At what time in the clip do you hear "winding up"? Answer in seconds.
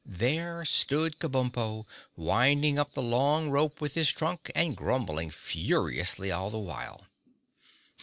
2.15-2.95